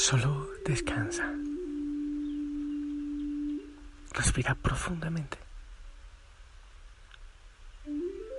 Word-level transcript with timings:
Solo 0.00 0.48
descansa. 0.64 1.30
Respira 4.12 4.54
profundamente. 4.54 5.36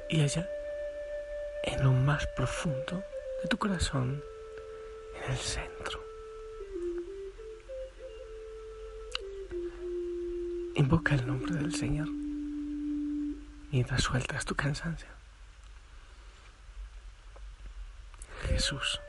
Y 0.10 0.22
allá, 0.22 0.50
en 1.64 1.84
lo 1.84 1.92
más 1.92 2.26
profundo 2.36 3.04
de 3.44 3.48
tu 3.48 3.60
corazón, 3.60 4.24
en 5.24 5.32
el 5.32 5.38
centro, 5.38 6.04
invoca 10.74 11.14
el 11.14 11.28
nombre 11.28 11.54
del 11.54 11.76
Señor 11.76 12.10
mientras 13.72 14.02
sueltas 14.02 14.46
tu 14.46 14.56
cansancio. 14.56 15.10
Jesús. 18.48 19.00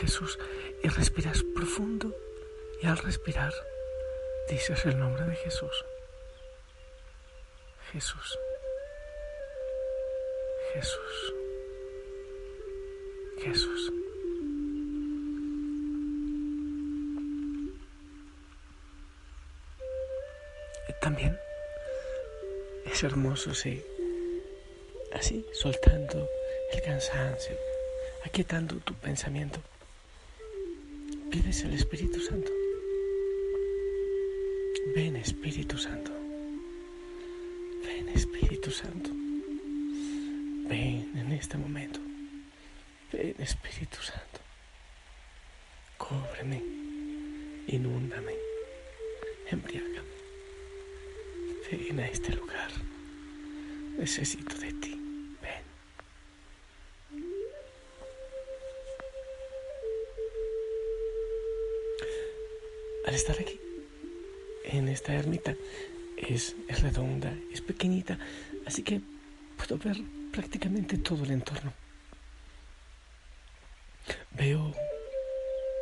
Jesús 0.00 0.38
y 0.82 0.88
respiras 0.88 1.42
profundo 1.54 2.14
y 2.80 2.86
al 2.86 2.98
respirar 2.98 3.52
dices 4.48 4.86
el 4.86 4.98
nombre 4.98 5.24
de 5.24 5.34
Jesús. 5.34 5.84
Jesús. 7.92 8.38
Jesús. 10.72 11.34
Jesús. 13.42 13.92
También 21.00 21.38
es 22.84 23.02
hermoso, 23.02 23.54
sí, 23.54 23.82
así, 25.12 25.46
soltando 25.54 26.28
el 26.72 26.82
cansancio, 26.82 27.56
aquietando 28.24 28.76
tu 28.80 28.92
pensamiento 28.94 29.60
pides 31.30 31.64
al 31.64 31.74
Espíritu 31.74 32.20
Santo. 32.20 32.50
Ven 34.94 35.16
Espíritu 35.16 35.76
Santo. 35.76 36.10
Ven 37.84 38.08
Espíritu 38.08 38.70
Santo. 38.70 39.10
Ven 40.68 41.12
en 41.16 41.32
este 41.32 41.58
momento. 41.58 42.00
Ven 43.12 43.34
Espíritu 43.38 43.98
Santo. 44.02 44.40
Cóbreme. 45.98 46.62
Inúndame. 47.66 48.34
Embriágame. 49.50 50.16
Ven 51.70 52.00
a 52.00 52.08
este 52.08 52.32
lugar. 52.34 52.70
Necesito 53.98 54.56
de 54.58 54.72
ti. 54.74 54.97
Al 63.08 63.14
estar 63.14 63.40
aquí, 63.40 63.58
en 64.64 64.86
esta 64.86 65.14
ermita, 65.14 65.56
es, 66.18 66.54
redonda, 66.82 67.34
es 67.50 67.62
pequeñita, 67.62 68.18
así 68.66 68.82
que 68.82 69.00
puedo 69.56 69.78
ver 69.78 69.96
prácticamente 70.30 70.98
todo 70.98 71.24
el 71.24 71.30
entorno. 71.30 71.72
Veo 74.32 74.74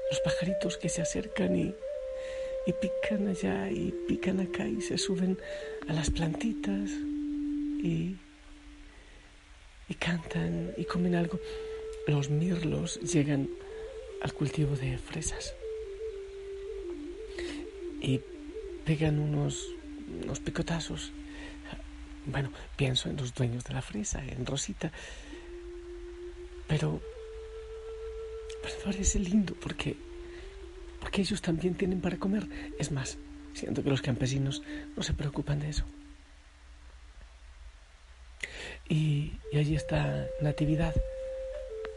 los 0.08 0.20
pajaritos 0.20 0.76
que 0.76 0.88
se 0.88 1.02
acercan 1.02 1.56
y, 1.56 1.74
y 2.64 2.72
pican 2.72 3.26
allá 3.26 3.70
y 3.70 3.92
pican 4.06 4.38
acá 4.38 4.68
y 4.68 4.80
se 4.80 4.96
suben 4.96 5.36
a 5.88 5.94
las 5.94 6.10
plantitas 6.10 6.90
y, 6.90 8.16
y 9.88 9.94
cantan 9.94 10.74
y 10.76 10.84
comen 10.84 11.16
algo. 11.16 11.40
Los 12.06 12.30
mirlos 12.30 13.00
llegan 13.00 13.48
al 14.22 14.32
cultivo 14.32 14.76
de 14.76 14.96
fresas 14.96 15.56
y 18.06 18.20
pegan 18.84 19.18
unos, 19.18 19.66
unos 20.22 20.38
picotazos. 20.38 21.12
Bueno, 22.24 22.52
pienso 22.76 23.10
en 23.10 23.16
los 23.16 23.34
dueños 23.34 23.64
de 23.64 23.74
la 23.74 23.82
fresa, 23.82 24.24
en 24.24 24.46
Rosita, 24.46 24.92
pero, 26.68 27.00
pero 28.62 28.74
parece 28.84 29.18
lindo 29.18 29.54
porque, 29.60 29.96
porque 31.00 31.22
ellos 31.22 31.42
también 31.42 31.74
tienen 31.74 32.00
para 32.00 32.16
comer. 32.16 32.46
Es 32.78 32.92
más, 32.92 33.18
siento 33.54 33.82
que 33.82 33.90
los 33.90 34.02
campesinos 34.02 34.62
no 34.96 35.02
se 35.02 35.12
preocupan 35.12 35.58
de 35.58 35.70
eso. 35.70 35.84
Y, 38.88 39.32
y 39.52 39.58
allí 39.58 39.74
está 39.74 40.26
Natividad, 40.40 40.94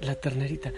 la 0.01 0.15
ternerita. 0.15 0.71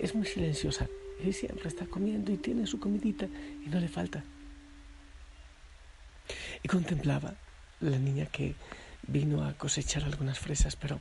Es 0.00 0.16
muy 0.16 0.26
silenciosa 0.26 0.88
y 1.24 1.32
siempre 1.32 1.68
está 1.68 1.86
comiendo 1.86 2.32
y 2.32 2.36
tiene 2.36 2.66
su 2.66 2.80
comidita 2.80 3.28
y 3.64 3.68
no 3.68 3.78
le 3.78 3.86
falta 3.86 4.24
y 6.62 6.68
contemplaba 6.68 7.34
la 7.80 7.98
niña 7.98 8.26
que 8.26 8.54
vino 9.06 9.44
a 9.44 9.54
cosechar 9.54 10.04
algunas 10.04 10.38
fresas, 10.38 10.76
pero 10.76 11.00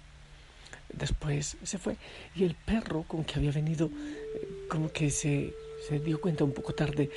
después 0.94 1.58
se 1.64 1.78
fue 1.78 1.98
y 2.36 2.44
el 2.44 2.56
perro 2.56 3.04
con 3.04 3.24
que 3.24 3.36
había 3.36 3.52
venido 3.52 3.88
eh, 3.88 4.68
como 4.70 4.92
que 4.92 5.10
se, 5.10 5.54
se 5.88 6.00
dio 6.00 6.20
cuenta 6.20 6.44
un 6.44 6.54
poco 6.54 6.74
tarde 6.74 7.10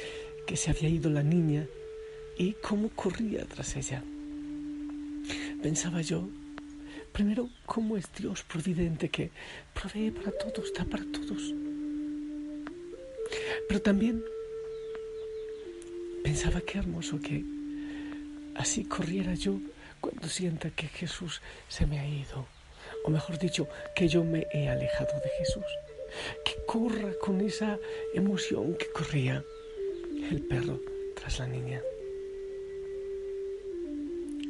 que 0.47 0.57
se 0.57 0.71
había 0.71 0.89
ido 0.89 1.11
la 1.11 1.23
niña 1.23 1.67
y 2.39 2.53
cómo 2.55 2.91
corría 2.91 3.45
tras 3.47 3.77
ella. 3.77 4.03
Pensaba 5.63 6.03
yo, 6.03 6.29
primero, 7.13 7.49
cómo 7.65 7.97
es 7.97 8.05
Dios 8.19 8.43
providente 8.43 9.09
que 9.09 9.31
provee 9.73 10.11
para 10.11 10.31
todos, 10.33 10.73
da 10.75 10.85
para 10.85 11.05
todos. 11.05 11.55
Pero 13.67 13.81
también 13.81 14.23
pensaba 16.23 16.61
qué 16.61 16.79
hermoso 16.79 17.19
que 17.21 17.43
así 18.57 18.85
corriera 18.85 19.35
yo 19.35 19.59
cuando 20.01 20.29
sienta 20.29 20.71
que 20.71 20.89
Jesús 20.89 21.41
se 21.69 21.87
me 21.87 21.99
ha 21.99 22.07
ido, 22.07 22.47
o 23.05 23.11
mejor 23.11 23.39
dicho, 23.39 23.69
que 23.95 24.09
yo 24.09 24.25
me 24.25 24.47
he 24.53 24.69
alejado 24.69 25.19
de 25.21 25.31
Jesús, 25.39 25.65
que 26.45 26.55
corra 26.67 27.13
con 27.21 27.41
esa 27.41 27.79
emoción 28.15 28.75
que 28.77 28.91
corría 28.91 29.43
el 30.31 30.43
perro 30.43 30.81
tras 31.17 31.39
la 31.39 31.47
niña. 31.47 31.81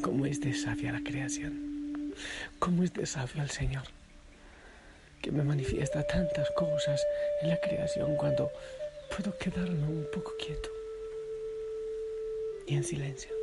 ¿Cómo 0.03 0.27
es 0.27 0.41
de 0.41 0.55
sabia 0.55 0.93
la 0.93 1.03
creación? 1.03 2.13
¿Cómo 2.59 2.83
es 2.83 2.93
de 2.93 3.07
sabio 3.07 3.43
el 3.43 3.51
Señor? 3.51 3.85
Que 5.23 5.33
me 5.33 5.43
manifiesta 5.43 6.07
tantas 6.07 6.51
cosas 6.51 7.03
en 7.43 7.49
la 7.49 7.61
creación 7.61 8.17
cuando 8.17 8.51
puedo 9.11 9.37
quedarme 9.39 9.87
un 9.87 10.07
poco 10.13 10.33
quieto 10.37 10.69
y 12.67 12.77
en 12.77 12.85
silencio. 12.85 13.34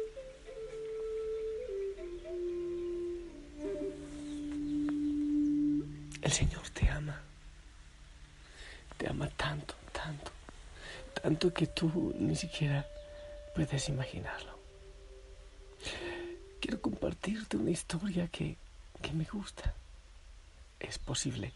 El 6.22 6.32
Señor 6.32 6.70
te 6.70 6.88
ama. 6.90 7.20
Te 8.98 9.10
ama 9.10 9.28
tanto, 9.30 9.74
tanto, 9.92 10.32
tanto 11.22 11.52
que 11.52 11.68
tú 11.68 12.14
ni 12.20 12.36
siquiera 12.36 12.86
puedes 13.56 13.90
imaginarlo. 13.90 14.60
Quiero 16.60 16.80
compartirte 16.80 17.58
una 17.58 17.72
historia 17.72 18.28
que, 18.28 18.56
que 19.02 19.12
me 19.14 19.24
gusta. 19.26 19.74
Es 20.80 21.00
posible 21.00 21.54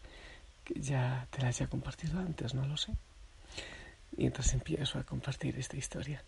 que 0.64 0.80
ya 0.80 1.28
te 1.30 1.40
la 1.42 1.48
haya 1.48 1.68
compartido 1.68 2.18
antes, 2.18 2.54
no 2.54 2.66
lo 2.66 2.76
sé. 2.76 2.92
Mientras 4.16 4.52
empiezo 4.52 4.98
a 4.98 5.04
compartir 5.04 5.56
esta 5.58 5.76
historia, 5.76 6.24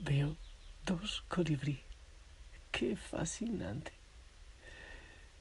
veo 0.00 0.36
dos 0.84 1.22
colibrí. 1.28 1.80
Qué 2.72 2.96
fascinante. 2.96 3.92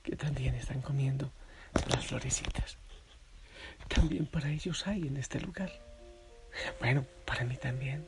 Que 0.04 0.16
también 0.16 0.54
están 0.56 0.82
comiendo 0.82 1.32
las 1.90 2.06
florecitas. 2.06 2.78
También 3.88 4.26
para 4.26 4.50
ellos 4.50 4.88
hay 4.88 5.08
en 5.08 5.18
este 5.18 5.40
lugar. 5.40 5.72
Bueno, 6.80 7.06
para 7.26 7.44
mí 7.44 7.56
también. 7.58 8.08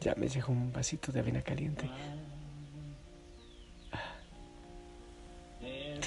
Ya 0.00 0.14
me 0.14 0.28
llegó 0.28 0.52
un 0.52 0.72
vasito 0.72 1.12
de 1.12 1.20
avena 1.20 1.42
caliente. 1.42 1.88
Ah. 3.92 4.14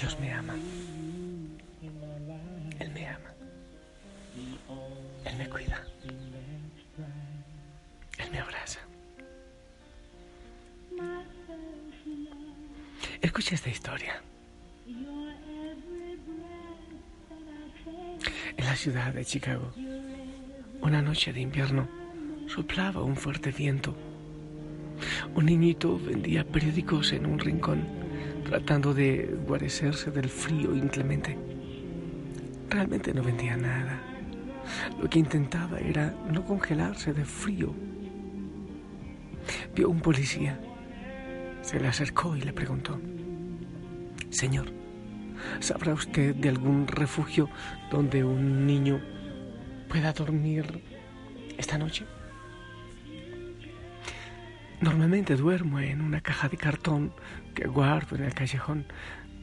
Dios 0.00 0.18
me 0.18 0.32
ama. 0.32 0.54
Él 2.78 2.90
me 2.90 3.06
ama. 3.06 3.34
Él 5.24 5.36
me 5.36 5.48
cuida. 5.48 5.86
Él 8.18 8.30
me 8.30 8.38
abraza. 8.40 8.80
Escucha 13.22 13.54
esta 13.54 13.70
historia. 13.70 14.22
En 18.56 18.64
la 18.64 18.76
ciudad 18.76 19.12
de 19.12 19.24
Chicago, 19.24 19.72
una 20.80 21.02
noche 21.02 21.32
de 21.32 21.40
invierno, 21.40 21.88
soplaba 22.46 23.02
un 23.02 23.16
fuerte 23.16 23.50
viento. 23.50 23.96
Un 25.34 25.46
niñito 25.46 25.98
vendía 25.98 26.44
periódicos 26.44 27.12
en 27.12 27.26
un 27.26 27.38
rincón, 27.38 27.84
tratando 28.44 28.94
de 28.94 29.36
guarecerse 29.46 30.10
del 30.10 30.28
frío 30.28 30.74
inclemente. 30.74 31.36
Realmente 32.70 33.12
no 33.12 33.22
vendía 33.22 33.56
nada. 33.56 34.00
Lo 35.00 35.08
que 35.08 35.18
intentaba 35.18 35.78
era 35.78 36.14
no 36.30 36.44
congelarse 36.44 37.12
de 37.12 37.24
frío. 37.24 37.74
Vio 39.74 39.90
un 39.90 40.00
policía. 40.00 40.60
Se 41.62 41.80
le 41.80 41.88
acercó 41.88 42.36
y 42.36 42.42
le 42.42 42.52
preguntó, 42.52 43.00
Señor, 44.30 44.83
¿sabrá 45.60 45.92
usted 45.92 46.34
de 46.34 46.48
algún 46.48 46.86
refugio 46.86 47.48
donde 47.90 48.24
un 48.24 48.66
niño 48.66 49.00
pueda 49.88 50.12
dormir 50.12 50.82
esta 51.58 51.78
noche? 51.78 52.04
Normalmente 54.80 55.36
duermo 55.36 55.80
en 55.80 56.00
una 56.00 56.20
caja 56.20 56.48
de 56.48 56.56
cartón 56.56 57.12
que 57.54 57.66
guardo 57.66 58.16
en 58.16 58.24
el 58.24 58.34
callejón, 58.34 58.86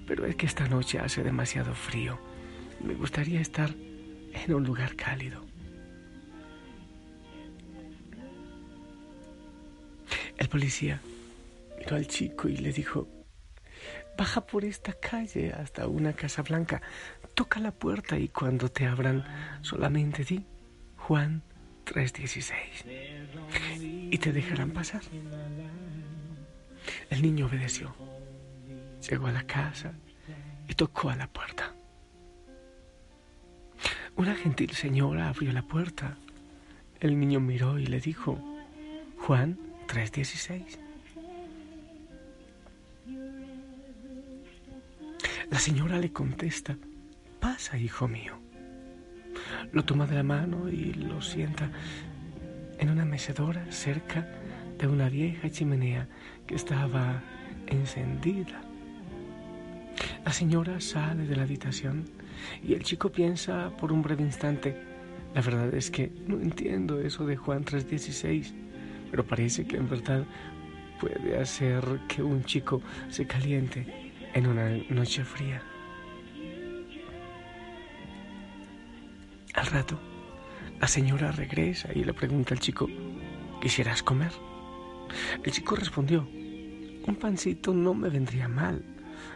pero 0.06 0.26
es 0.26 0.36
que 0.36 0.46
esta 0.46 0.68
noche 0.68 1.00
hace 1.00 1.24
demasiado 1.24 1.74
frío. 1.74 2.20
Me 2.84 2.94
gustaría 2.94 3.42
estar 3.42 3.74
en 4.34 4.54
un 4.54 4.64
lugar 4.64 4.96
cálido. 4.96 5.46
El 10.38 10.50
policía 10.50 11.00
miró 11.80 11.96
al 11.96 12.08
chico 12.08 12.50
y 12.50 12.58
le 12.58 12.74
dijo, 12.74 13.08
baja 14.18 14.42
por 14.42 14.66
esta 14.66 14.94
calle 14.94 15.52
hasta 15.54 15.88
una 15.88 16.14
casa 16.14 16.42
blanca, 16.42 16.82
toca 17.34 17.60
la 17.60 17.72
puerta 17.72 18.18
y 18.18 18.28
cuando 18.28 18.70
te 18.70 18.86
abran 18.86 19.24
solamente 19.62 20.24
di 20.24 20.46
Juan 20.98 21.42
3:16 21.86 22.86
y 24.12 24.18
te 24.18 24.32
dejarán 24.32 24.72
pasar. 24.72 25.02
El 27.10 27.22
niño 27.22 27.48
obedeció, 27.48 27.96
llegó 29.10 29.28
a 29.28 29.32
la 29.32 29.44
casa 29.44 29.94
y 30.68 30.74
tocó 30.76 31.10
a 31.10 31.16
la 31.16 31.28
puerta. 31.28 31.74
Una 34.16 34.36
gentil 34.36 34.72
señora 34.72 35.30
abrió 35.30 35.52
la 35.52 35.64
puerta. 35.64 36.18
El 37.00 37.20
niño 37.20 37.40
miró 37.40 37.80
y 37.80 37.88
le 37.88 38.00
dijo, 38.00 38.38
Juan 39.18 39.58
3:16. 39.88 40.91
La 45.52 45.60
señora 45.60 46.00
le 46.00 46.14
contesta, 46.14 46.78
pasa, 47.42 47.78
hijo 47.78 48.08
mío. 48.08 48.40
Lo 49.74 49.84
toma 49.84 50.08
de 50.08 50.16
la 50.16 50.24
mano 50.24 50.70
y 50.70 50.94
lo 50.94 51.22
sienta 51.22 51.70
en 52.80 52.90
una 52.90 53.04
mecedora 53.04 53.70
cerca 53.70 54.26
de 54.80 54.88
una 54.88 55.10
vieja 55.10 55.50
chimenea 55.50 56.08
que 56.48 56.56
estaba 56.56 57.22
encendida. 57.68 58.62
La 60.24 60.32
señora 60.32 60.80
sale 60.80 61.28
de 61.28 61.36
la 61.36 61.44
habitación 61.44 62.06
y 62.64 62.74
el 62.74 62.84
chico 62.84 63.12
piensa 63.12 63.76
por 63.76 63.92
un 63.92 64.02
breve 64.02 64.24
instante, 64.24 64.78
la 65.36 65.42
verdad 65.42 65.74
es 65.74 65.92
que 65.92 66.14
no 66.28 66.40
entiendo 66.40 67.02
eso 67.02 67.26
de 67.26 67.36
Juan 67.36 67.66
3:16, 67.66 68.54
pero 69.12 69.26
parece 69.28 69.68
que 69.68 69.76
en 69.76 69.90
verdad 69.90 70.24
puede 71.02 71.38
hacer 71.38 71.84
que 72.08 72.24
un 72.24 72.46
chico 72.46 72.82
se 73.10 73.28
caliente 73.28 74.01
en 74.34 74.48
una 74.48 74.70
noche 74.90 75.24
fría. 75.24 75.62
Al 79.54 79.66
rato, 79.68 80.00
la 80.80 80.88
señora 80.88 81.32
regresa 81.32 81.90
y 81.94 82.04
le 82.04 82.14
pregunta 82.14 82.54
al 82.54 82.60
chico, 82.60 82.88
¿quisieras 83.62 84.02
comer? 84.02 84.32
El 85.44 85.52
chico 85.52 85.76
respondió, 85.76 86.22
un 86.22 87.18
pancito 87.20 87.74
no 87.74 87.94
me 87.94 88.10
vendría 88.10 88.48
mal. 88.48 88.84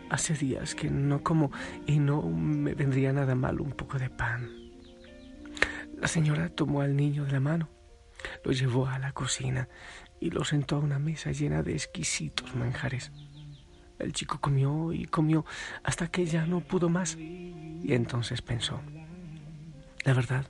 Hace 0.09 0.33
días 0.33 0.75
que 0.75 0.89
no 0.89 1.23
como 1.23 1.51
y 1.85 1.99
no 1.99 2.21
me 2.21 2.73
vendría 2.73 3.11
nada 3.11 3.35
mal 3.35 3.59
un 3.59 3.71
poco 3.71 3.97
de 3.97 4.09
pan. 4.09 4.49
La 5.97 6.07
señora 6.07 6.49
tomó 6.49 6.81
al 6.81 6.95
niño 6.95 7.25
de 7.25 7.31
la 7.31 7.39
mano, 7.39 7.69
lo 8.43 8.51
llevó 8.51 8.87
a 8.87 8.99
la 8.99 9.11
cocina 9.11 9.67
y 10.19 10.29
lo 10.29 10.43
sentó 10.43 10.75
a 10.75 10.79
una 10.79 10.99
mesa 10.99 11.31
llena 11.31 11.63
de 11.63 11.73
exquisitos 11.73 12.55
manjares. 12.55 13.11
El 13.99 14.13
chico 14.13 14.39
comió 14.39 14.91
y 14.93 15.05
comió 15.05 15.45
hasta 15.83 16.07
que 16.07 16.25
ya 16.25 16.45
no 16.45 16.59
pudo 16.59 16.89
más 16.89 17.15
y 17.17 17.93
entonces 17.93 18.41
pensó, 18.41 18.81
la 20.03 20.13
verdad 20.13 20.45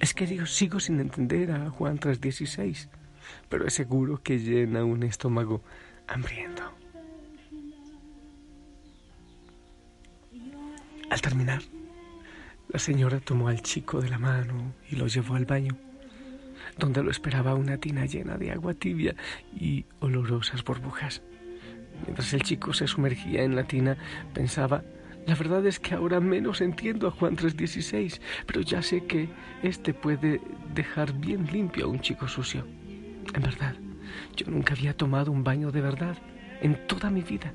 es 0.00 0.14
que 0.14 0.26
yo 0.26 0.46
sigo 0.46 0.80
sin 0.80 1.00
entender 1.00 1.50
a 1.50 1.70
Juan 1.70 1.98
3:16, 1.98 2.88
pero 3.48 3.66
es 3.66 3.74
seguro 3.74 4.22
que 4.22 4.38
llena 4.38 4.84
un 4.84 5.02
estómago 5.02 5.62
hambriento. 6.06 6.62
Al 11.10 11.20
terminar, 11.20 11.62
la 12.68 12.78
señora 12.78 13.20
tomó 13.20 13.48
al 13.48 13.62
chico 13.62 14.00
de 14.00 14.08
la 14.08 14.18
mano 14.18 14.74
y 14.90 14.96
lo 14.96 15.06
llevó 15.06 15.36
al 15.36 15.44
baño, 15.44 15.76
donde 16.78 17.02
lo 17.02 17.10
esperaba 17.10 17.54
una 17.54 17.78
tina 17.78 18.06
llena 18.06 18.36
de 18.36 18.50
agua 18.50 18.74
tibia 18.74 19.14
y 19.54 19.84
olorosas 20.00 20.64
burbujas. 20.64 21.22
Mientras 22.02 22.32
el 22.34 22.42
chico 22.42 22.72
se 22.72 22.86
sumergía 22.86 23.42
en 23.42 23.56
la 23.56 23.64
tina, 23.64 23.96
pensaba, 24.32 24.82
la 25.26 25.34
verdad 25.34 25.64
es 25.66 25.80
que 25.80 25.94
ahora 25.94 26.20
menos 26.20 26.60
entiendo 26.60 27.08
a 27.08 27.10
Juan 27.10 27.36
3:16, 27.36 28.20
pero 28.46 28.60
ya 28.60 28.82
sé 28.82 29.04
que 29.04 29.28
este 29.62 29.94
puede 29.94 30.40
dejar 30.74 31.12
bien 31.14 31.46
limpio 31.50 31.86
a 31.86 31.88
un 31.88 32.00
chico 32.00 32.28
sucio. 32.28 32.66
En 33.34 33.42
verdad, 33.42 33.74
yo 34.36 34.46
nunca 34.50 34.74
había 34.74 34.96
tomado 34.96 35.32
un 35.32 35.42
baño 35.42 35.70
de 35.70 35.80
verdad 35.80 36.16
en 36.60 36.86
toda 36.86 37.10
mi 37.10 37.22
vida. 37.22 37.52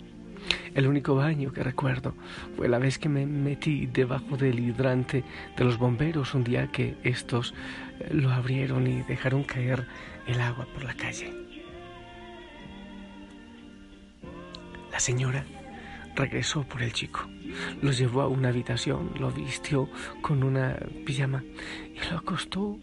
El 0.73 0.87
único 0.87 1.15
baño 1.15 1.51
que 1.51 1.63
recuerdo 1.63 2.15
fue 2.55 2.67
la 2.67 2.79
vez 2.79 2.97
que 2.97 3.09
me 3.09 3.25
metí 3.25 3.87
debajo 3.87 4.37
del 4.37 4.59
hidrante 4.59 5.23
de 5.57 5.63
los 5.63 5.77
bomberos 5.77 6.33
un 6.33 6.43
día 6.43 6.71
que 6.71 6.95
estos 7.03 7.53
eh, 7.99 8.13
lo 8.13 8.31
abrieron 8.31 8.87
y 8.87 9.03
dejaron 9.03 9.43
caer 9.43 9.85
el 10.27 10.39
agua 10.41 10.65
por 10.73 10.83
la 10.83 10.93
calle. 10.93 11.48
La 14.99 15.05
señora 15.05 15.45
regresó 16.13 16.63
por 16.63 16.83
el 16.83 16.91
chico, 16.91 17.21
lo 17.81 17.93
llevó 17.93 18.21
a 18.21 18.27
una 18.27 18.49
habitación, 18.49 19.13
lo 19.17 19.31
vistió 19.31 19.89
con 20.21 20.43
una 20.43 20.77
pijama 21.05 21.41
y 21.95 22.11
lo 22.11 22.17
acostó 22.17 22.77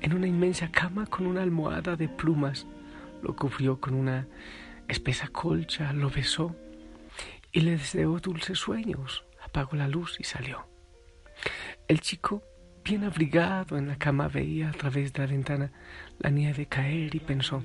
en 0.00 0.14
una 0.14 0.26
inmensa 0.26 0.70
cama 0.70 1.04
con 1.04 1.26
una 1.26 1.42
almohada 1.42 1.94
de 1.94 2.08
plumas, 2.08 2.66
lo 3.22 3.36
cubrió 3.36 3.78
con 3.78 3.92
una 3.92 4.26
espesa 4.88 5.28
colcha, 5.28 5.92
lo 5.92 6.08
besó 6.08 6.56
y 7.52 7.60
le 7.60 7.72
deseó 7.72 8.18
dulces 8.18 8.58
sueños. 8.58 9.22
Apagó 9.44 9.76
la 9.76 9.88
luz 9.88 10.16
y 10.20 10.24
salió. 10.24 10.66
El 11.86 12.00
chico, 12.00 12.42
bien 12.82 13.04
abrigado 13.04 13.76
en 13.76 13.88
la 13.88 13.98
cama, 13.98 14.28
veía 14.28 14.70
a 14.70 14.72
través 14.72 15.12
de 15.12 15.18
la 15.18 15.26
ventana 15.26 15.70
la 16.18 16.30
nieve 16.30 16.64
caer 16.64 17.14
y 17.14 17.20
pensó, 17.20 17.62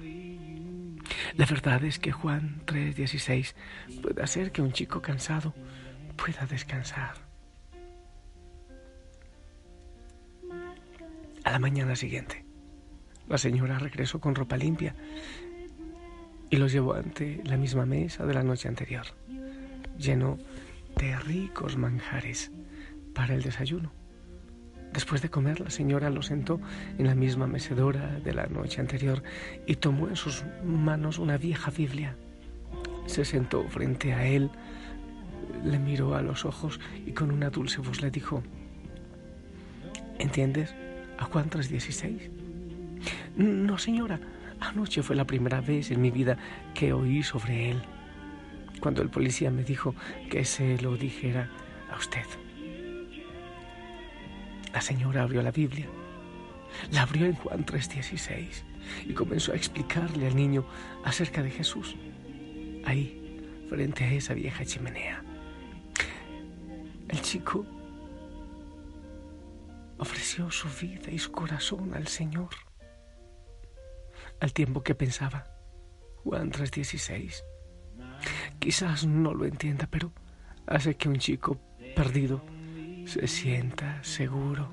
la 1.36 1.46
verdad 1.46 1.84
es 1.84 2.00
que 2.00 2.12
Juan 2.12 2.62
3:16 2.66 3.56
puede 4.02 4.22
hacer 4.22 4.52
que 4.52 4.62
un 4.62 4.72
chico 4.72 5.02
cansado 5.02 5.54
pueda 6.16 6.46
descansar. 6.46 7.16
A 11.44 11.52
la 11.52 11.60
mañana 11.60 11.96
siguiente, 11.96 12.46
la 13.28 13.38
señora 13.38 13.80
regresó 13.80 14.20
con 14.20 14.36
ropa 14.36 14.58
limpia 14.58 14.96
y 16.50 16.58
los 16.58 16.72
llevó 16.72 16.94
ante 16.94 17.42
la 17.46 17.58
misma 17.58 17.86
mesa 17.86 18.26
de 18.26 18.34
la 18.34 18.44
noche 18.44 18.68
anterior 18.68 19.06
lleno 19.98 20.38
de 20.98 21.18
ricos 21.20 21.78
manjares 21.78 22.52
para 23.14 23.34
el 23.34 23.42
desayuno. 23.42 23.92
Después 24.94 25.22
de 25.22 25.30
comer, 25.30 25.60
la 25.60 25.70
señora 25.70 26.10
lo 26.10 26.22
sentó 26.22 26.60
en 26.98 27.08
la 27.08 27.16
misma 27.16 27.48
mecedora 27.48 28.20
de 28.24 28.34
la 28.34 28.48
noche 28.48 28.82
anterior 28.82 29.22
y 29.66 29.76
tomó 29.76 30.08
en 30.08 30.16
sus 30.16 30.44
manos 30.64 31.20
una 31.20 31.38
vieja 31.38 31.72
Biblia. 31.72 32.16
Se 33.06 33.26
sentó 33.26 33.64
frente 33.70 34.14
a 34.14 34.26
él, 34.26 34.50
le 35.64 35.80
miró 35.80 36.16
a 36.16 36.22
los 36.22 36.46
ojos 36.46 36.80
y 37.06 37.12
con 37.12 37.32
una 37.32 37.50
dulce 37.50 37.80
voz 37.80 38.02
le 38.02 38.12
dijo, 38.12 38.44
¿entiendes 40.20 40.74
a 41.18 41.26
Juan 41.26 41.50
3:16? 41.50 42.30
No, 43.36 43.78
señora, 43.78 44.20
anoche 44.60 45.04
fue 45.04 45.16
la 45.16 45.26
primera 45.26 45.62
vez 45.62 45.92
en 45.92 46.02
mi 46.02 46.12
vida 46.12 46.38
que 46.74 46.92
oí 46.94 47.24
sobre 47.24 47.72
él 47.72 47.82
cuando 48.80 49.02
el 49.02 49.10
policía 49.10 49.52
me 49.52 49.64
dijo 49.64 49.96
que 50.30 50.46
se 50.46 50.78
lo 50.80 50.96
dijera 50.98 51.50
a 51.92 51.98
usted. 51.98 52.26
La 54.78 54.82
señora 54.82 55.24
abrió 55.24 55.42
la 55.42 55.50
Biblia, 55.50 55.88
la 56.92 57.02
abrió 57.02 57.26
en 57.26 57.34
Juan 57.34 57.66
3:16 57.66 58.64
y 59.08 59.14
comenzó 59.16 59.52
a 59.52 59.56
explicarle 59.56 60.28
al 60.28 60.36
niño 60.36 60.68
acerca 61.04 61.42
de 61.42 61.50
Jesús, 61.50 61.96
ahí, 62.86 63.42
frente 63.70 64.04
a 64.04 64.12
esa 64.14 64.36
vieja 64.36 64.64
chimenea. 64.66 65.24
El 67.08 67.22
chico 67.24 67.66
ofreció 69.98 70.52
su 70.52 70.68
vida 70.80 71.10
y 71.10 71.18
su 71.18 71.32
corazón 71.32 71.96
al 71.96 72.06
Señor, 72.06 72.50
al 74.40 74.54
tiempo 74.54 74.84
que 74.84 74.94
pensaba, 74.94 75.48
Juan 76.18 76.52
3:16 76.52 77.42
Quizás 78.60 79.08
no 79.08 79.34
lo 79.34 79.46
entienda, 79.46 79.88
pero 79.90 80.14
hace 80.68 80.96
que 80.96 81.10
un 81.10 81.18
chico 81.18 81.60
perdido 81.96 82.44
se 83.08 83.26
sienta 83.26 84.04
seguro. 84.04 84.70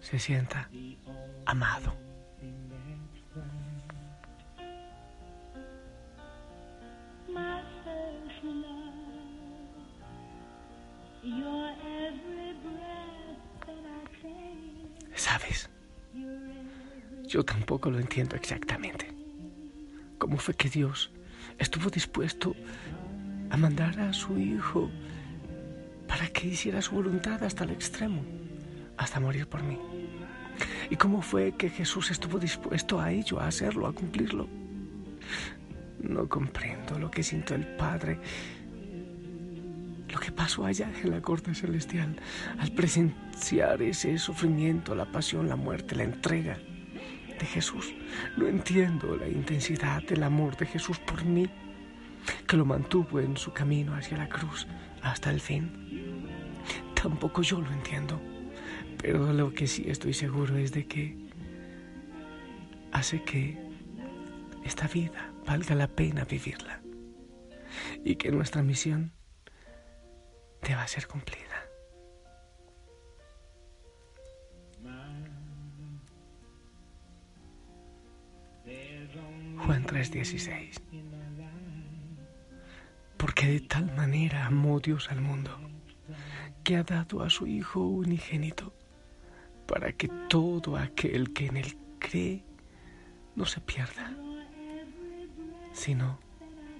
se 0.00 0.18
sienta 0.18 0.70
amado. 1.44 1.94
¿Sabes? 15.14 15.68
Yo 17.28 17.44
tampoco 17.44 17.90
lo 17.90 17.98
entiendo 17.98 18.36
exactamente. 18.36 19.12
¿Cómo 20.16 20.38
fue 20.38 20.54
que 20.54 20.70
Dios 20.70 21.12
estuvo 21.58 21.90
dispuesto 21.90 22.56
a 23.50 23.58
mandar 23.58 24.00
a 24.00 24.14
su 24.14 24.38
Hijo 24.38 24.90
para 26.20 26.32
que 26.32 26.48
hiciera 26.48 26.82
su 26.82 26.96
voluntad 26.96 27.42
hasta 27.42 27.64
el 27.64 27.70
extremo, 27.70 28.22
hasta 28.98 29.20
morir 29.20 29.46
por 29.46 29.62
mí? 29.62 29.78
¿Y 30.90 30.96
cómo 30.96 31.22
fue 31.22 31.52
que 31.52 31.70
Jesús 31.70 32.10
estuvo 32.10 32.38
dispuesto 32.38 33.00
a 33.00 33.10
ello, 33.10 33.40
a 33.40 33.46
hacerlo, 33.46 33.86
a 33.86 33.94
cumplirlo? 33.94 34.46
No 36.02 36.28
comprendo 36.28 36.98
lo 36.98 37.10
que 37.10 37.22
sintió 37.22 37.56
el 37.56 37.66
Padre, 37.66 38.18
lo 40.10 40.20
que 40.20 40.30
pasó 40.30 40.66
allá 40.66 40.92
en 41.02 41.10
la 41.10 41.22
corte 41.22 41.54
celestial 41.54 42.14
al 42.58 42.70
presenciar 42.72 43.80
ese 43.80 44.18
sufrimiento, 44.18 44.94
la 44.94 45.10
pasión, 45.10 45.48
la 45.48 45.56
muerte, 45.56 45.96
la 45.96 46.02
entrega 46.02 46.58
de 47.38 47.46
Jesús. 47.46 47.94
No 48.36 48.46
entiendo 48.46 49.16
la 49.16 49.26
intensidad 49.26 50.02
del 50.02 50.22
amor 50.22 50.54
de 50.58 50.66
Jesús 50.66 50.98
por 50.98 51.24
mí, 51.24 51.48
que 52.46 52.58
lo 52.58 52.66
mantuvo 52.66 53.20
en 53.20 53.38
su 53.38 53.54
camino 53.54 53.94
hacia 53.94 54.18
la 54.18 54.28
cruz 54.28 54.66
hasta 55.02 55.30
el 55.30 55.40
fin. 55.40 56.09
Tampoco 57.02 57.40
yo 57.40 57.60
lo 57.60 57.70
entiendo. 57.72 58.20
Pero 59.00 59.32
lo 59.32 59.54
que 59.54 59.66
sí 59.66 59.84
estoy 59.88 60.12
seguro 60.12 60.56
es 60.58 60.72
de 60.72 60.86
que 60.86 61.16
hace 62.92 63.22
que 63.24 63.56
esta 64.64 64.86
vida 64.86 65.32
valga 65.46 65.74
la 65.74 65.88
pena 65.88 66.24
vivirla 66.24 66.82
y 68.04 68.16
que 68.16 68.30
nuestra 68.30 68.62
misión 68.62 69.12
deba 70.62 70.86
ser 70.86 71.06
cumplida. 71.06 71.46
Juan 79.64 79.86
3:16 79.86 80.80
Porque 83.16 83.46
de 83.46 83.60
tal 83.60 83.94
manera 83.96 84.46
amó 84.46 84.80
Dios 84.80 85.10
al 85.10 85.20
mundo 85.20 85.70
que 86.62 86.76
ha 86.76 86.82
dado 86.82 87.22
a 87.22 87.30
su 87.30 87.46
Hijo 87.46 87.80
unigénito 87.80 88.72
para 89.66 89.92
que 89.92 90.08
todo 90.28 90.76
aquel 90.76 91.32
que 91.32 91.46
en 91.46 91.56
él 91.58 91.76
cree 91.98 92.44
no 93.36 93.46
se 93.46 93.60
pierda, 93.60 94.12
sino 95.72 96.18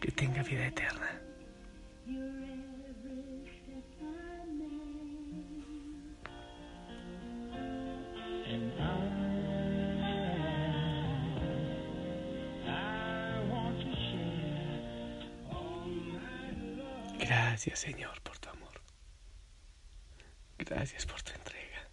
que 0.01 0.11
tenga 0.11 0.43
vida 0.43 0.67
eterna. 0.67 1.21
Gracias 17.19 17.79
Señor. 17.79 18.30
Gracias 20.71 21.05
por 21.05 21.21
tu 21.21 21.33
entrega. 21.33 21.91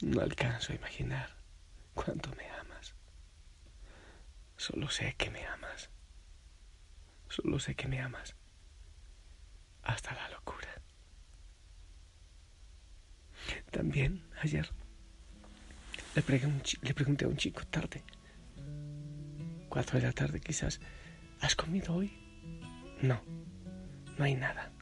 No 0.00 0.22
alcanzo 0.22 0.72
a 0.72 0.76
imaginar 0.76 1.36
cuánto 1.92 2.34
me 2.36 2.48
amas. 2.52 2.94
Solo 4.56 4.88
sé 4.88 5.14
que 5.18 5.30
me 5.30 5.44
amas. 5.44 5.90
Solo 7.28 7.60
sé 7.60 7.74
que 7.74 7.86
me 7.86 8.00
amas. 8.00 8.34
Hasta 9.82 10.14
la 10.14 10.30
locura. 10.30 10.70
También 13.70 14.26
ayer 14.42 14.70
le, 16.14 16.22
pregunté 16.22 17.26
a 17.26 17.28
un 17.28 17.36
chico 17.36 17.62
tarde, 17.66 18.02
cuatro 19.68 20.00
de 20.00 20.06
la 20.06 20.12
tarde 20.12 20.40
quizás, 20.40 20.80
¿has 21.40 21.54
comido 21.54 21.94
hoy? 21.94 22.10
No, 23.02 23.22
no 24.16 24.24
hay 24.24 24.34
nada. 24.34 24.72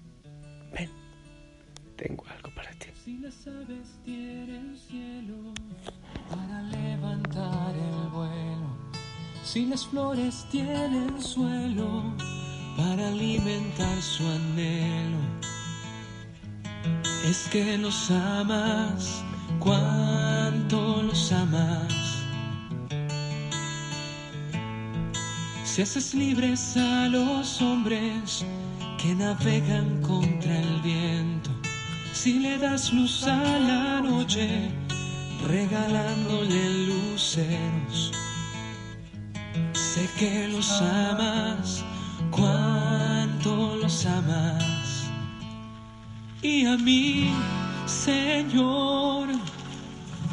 Tengo 1.98 2.24
algo 2.32 2.50
para 2.54 2.70
ti. 2.74 2.86
Si 3.04 3.18
las 3.18 3.44
aves 3.48 3.98
tienen 4.04 4.76
cielo 4.88 5.52
para 6.30 6.62
levantar 6.62 7.74
el 7.74 8.08
vuelo, 8.10 8.68
si 9.42 9.66
las 9.66 9.84
flores 9.84 10.46
tienen 10.48 11.20
suelo 11.20 12.14
para 12.76 13.08
alimentar 13.08 14.00
su 14.00 14.24
anhelo, 14.28 15.18
es 17.24 17.48
que 17.50 17.76
los 17.76 18.12
amas, 18.12 19.24
cuánto 19.58 21.02
los 21.02 21.32
amas. 21.32 21.92
Si 25.64 25.82
haces 25.82 26.14
libres 26.14 26.76
a 26.76 27.08
los 27.08 27.60
hombres 27.60 28.44
que 29.02 29.16
navegan 29.16 30.00
contra 30.02 30.60
el 30.60 30.80
viento, 30.82 31.37
si 32.22 32.40
le 32.40 32.58
das 32.58 32.92
luz 32.92 33.24
a 33.28 33.40
la 33.70 34.00
noche, 34.00 34.48
regalándole 35.46 36.62
luceros. 36.88 38.10
Sé 39.72 40.08
que 40.18 40.48
los 40.48 40.68
amas, 40.82 41.84
cuánto 42.32 43.76
los 43.76 44.04
amas. 44.04 45.08
Y 46.42 46.66
a 46.66 46.76
mí, 46.76 47.30
Señor, 47.86 49.28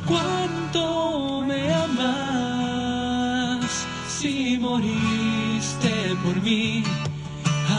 cuánto 0.07 1.43
me 1.47 1.71
amas. 1.85 3.65
Si 4.07 4.57
moriste 4.57 5.93
por 6.23 6.41
mí, 6.41 6.83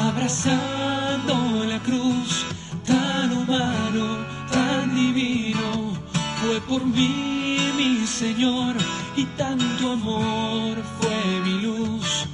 abrazando 0.04 0.85
por 6.76 6.84
mí 6.84 7.58
mi 7.78 8.06
Señor 8.06 8.76
y 9.16 9.24
tanto 9.40 9.92
amor 9.92 10.76
fue 10.98 11.40
mi 11.42 11.62
luz, 11.62 12.26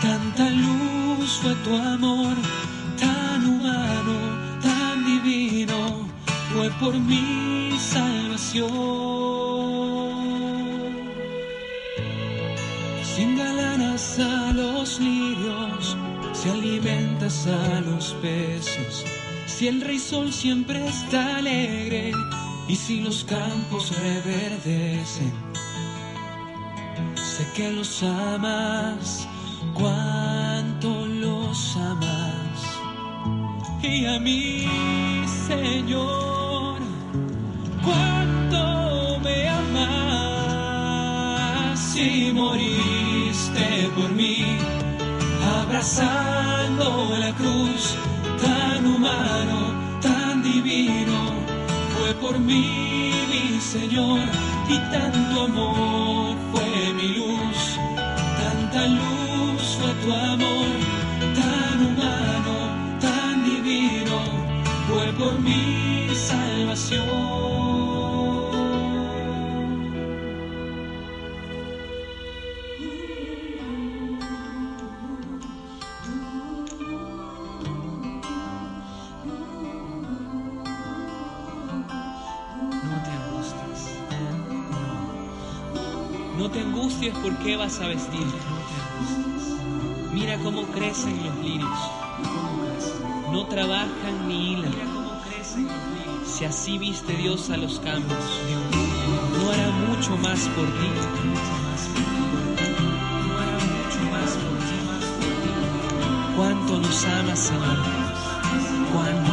tanta 0.00 0.48
luz 0.48 1.38
fue 1.42 1.54
tu 1.56 1.76
amor, 1.76 2.34
tan 2.98 3.46
humano, 3.46 4.16
tan 4.62 5.04
divino, 5.04 6.08
fue 6.54 6.70
por 6.80 6.94
mi 6.94 7.76
salvación. 7.78 8.70
Sin 13.14 13.36
galanas 13.36 14.18
a 14.20 14.52
los 14.54 15.00
lirios, 15.00 15.98
si 16.32 16.48
alimentas 16.48 17.46
a 17.46 17.80
los 17.82 18.14
peces 18.22 19.04
si 19.46 19.68
el 19.68 19.80
rey 19.80 19.98
sol 19.98 20.32
siempre 20.32 20.88
está 20.88 21.36
alegre 21.36 22.12
y 22.68 22.76
si 22.76 23.00
los 23.00 23.24
campos 23.24 23.92
reverdecen, 24.00 25.32
sé 27.14 27.46
que 27.54 27.70
los 27.72 28.02
amas, 28.02 29.28
cuánto 29.74 31.06
los 31.06 31.76
amas. 31.76 32.42
Y 33.82 34.06
a 34.06 34.18
mí, 34.20 34.66
Señor, 35.48 36.78
cuánto 37.82 39.18
me 39.24 39.48
amas 39.48 40.22
si 41.78 42.32
moriste 42.32 43.90
por 43.96 44.10
mí, 44.12 44.56
abrazando 45.58 47.16
la 47.18 47.32
cruz 47.34 47.96
tan 48.40 48.86
humano, 48.86 50.00
tan 50.00 50.42
divino, 50.42 51.41
por 52.22 52.38
mí 52.38 53.10
mi 53.30 53.60
Señor 53.60 54.20
y 54.68 54.78
tanto 54.94 55.42
amor 55.42 56.36
fue 56.52 56.94
mi 56.94 57.08
luz, 57.18 57.60
tanta 58.40 58.86
luz 58.86 59.62
fue 59.78 59.92
tu 60.02 60.12
amor, 60.12 60.72
tan 61.38 61.76
humano, 61.88 62.54
tan 63.00 63.44
divino, 63.44 64.18
fue 64.88 65.06
por 65.18 65.38
mi 65.40 66.08
salvación. 66.14 67.71
Te 86.52 86.60
angusties 86.60 87.14
por 87.14 87.36
qué 87.38 87.56
vas 87.56 87.80
a 87.80 87.88
vestir. 87.88 88.26
Mira 90.12 90.36
cómo 90.38 90.64
crecen 90.64 91.24
los 91.24 91.36
lirios. 91.38 91.78
No 93.32 93.46
trabajan 93.46 94.28
ni 94.28 94.52
hilan. 94.52 94.74
Si 96.26 96.44
así 96.44 96.78
viste 96.78 97.14
Dios 97.14 97.48
a 97.50 97.56
los 97.56 97.80
campos, 97.80 98.40
no 99.38 99.50
hará 99.50 99.70
mucho 99.70 100.16
más 100.18 100.40
por 100.48 100.66
ti. 100.66 100.90
Cuánto 106.36 106.78
nos 106.78 107.04
ama, 107.04 107.36
Señor. 107.36 107.78
Cuánto, 108.92 109.32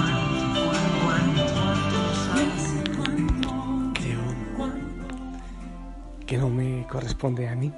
Creo 3.93 4.21
que 6.25 6.37
no 6.37 6.49
me 6.49 6.68
corresponde 6.89 7.47
a 7.47 7.55
mí 7.55 7.71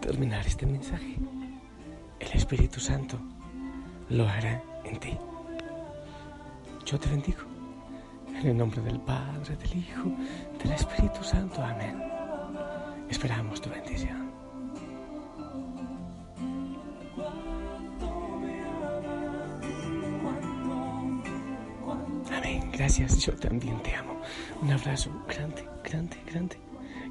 terminar 0.00 0.46
este 0.46 0.66
mensaje. 0.66 1.16
El 2.20 2.32
Espíritu 2.32 2.78
Santo 2.78 3.18
lo 4.10 4.28
hará 4.28 4.62
en 4.84 4.98
ti. 4.98 5.16
Yo 6.84 6.98
te 6.98 7.08
bendigo. 7.08 7.40
En 8.28 8.48
el 8.48 8.56
nombre 8.56 8.80
del 8.82 9.00
Padre, 9.00 9.56
del 9.56 9.76
Hijo, 9.76 10.04
del 10.62 10.72
Espíritu 10.72 11.22
Santo. 11.22 11.62
Amén. 11.62 12.02
Esperamos 13.08 13.60
tu 13.60 13.70
bendición. 13.70 14.30
Amén. 22.32 22.70
Gracias. 22.72 23.18
Yo 23.18 23.34
también 23.34 23.82
te 23.82 23.94
amo. 23.94 24.20
Un 24.62 24.72
abrazo 24.72 25.10
grande, 25.28 25.66
grande, 25.84 26.16
grande. 26.26 26.69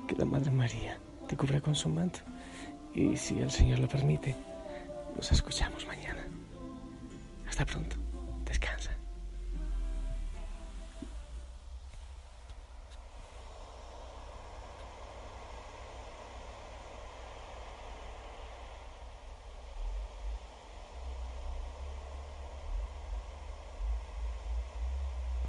Que 0.10 0.16
la 0.16 0.26
Madre 0.26 0.50
María 0.50 0.98
te 1.28 1.38
cubra 1.38 1.62
con 1.62 1.76
su 1.76 1.88
manto. 1.88 2.22
Y 2.96 3.16
si 3.16 3.38
el 3.38 3.52
Señor 3.52 3.78
lo 3.78 3.88
permite, 3.88 4.36
nos 5.16 5.32
escuchamos 5.32 5.86
mañana. 5.86 6.26
Hasta 7.48 7.64
pronto. 7.64 8.09